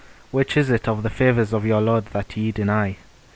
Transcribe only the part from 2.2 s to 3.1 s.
ye deny?